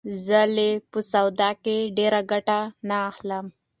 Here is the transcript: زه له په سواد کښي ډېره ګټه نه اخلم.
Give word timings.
زه 0.25 0.39
له 0.55 0.67
په 0.91 0.99
سواد 1.11 1.39
کښي 1.63 1.77
ډېره 1.97 2.21
ګټه 2.31 2.59
نه 2.87 2.97
اخلم. 3.09 3.45